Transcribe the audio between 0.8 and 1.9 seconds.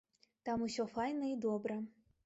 файна і добра.